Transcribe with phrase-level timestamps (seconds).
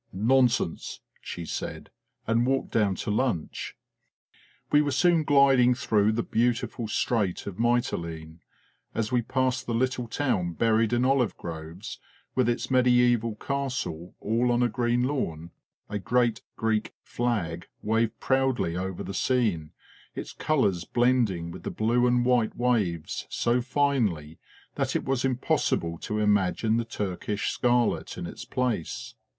[0.11, 1.91] "Nonsense!" she said,
[2.25, 3.77] and walked down to lunch.
[4.71, 8.39] We were soon gliding through the beautiful Strait of Mytilene.
[8.95, 11.99] As we passed the little town buried in olive groves,
[12.33, 15.51] with its mediaeval castle all on a green lawn,
[15.87, 19.69] a great Greek flag waved proudly over the scene,
[20.15, 24.39] its colours blending with the blue and white waves so finely
[24.73, 29.13] that it was impossible to imagine the Turkish scarlet in its place.